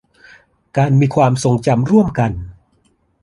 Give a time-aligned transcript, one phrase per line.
[0.77, 2.31] การมีความทรงจำร่วมกัน